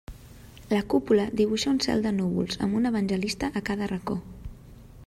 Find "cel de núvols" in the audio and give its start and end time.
1.87-2.59